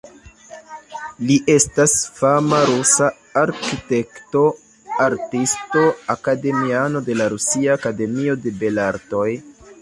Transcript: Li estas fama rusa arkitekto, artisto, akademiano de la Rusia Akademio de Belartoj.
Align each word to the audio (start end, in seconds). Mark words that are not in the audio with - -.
Li 1.25 1.33
estas 1.55 1.91
fama 2.19 2.61
rusa 2.69 3.09
arkitekto, 3.41 4.41
artisto, 5.09 5.85
akademiano 6.15 7.03
de 7.11 7.19
la 7.21 7.29
Rusia 7.35 7.77
Akademio 7.81 8.39
de 8.49 8.57
Belartoj. 8.65 9.29